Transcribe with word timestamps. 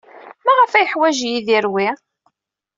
Maɣef 0.45 0.71
ay 0.73 0.83
yeḥwaj 0.83 1.17
Yidir 1.29 1.65
wi? 1.73 1.89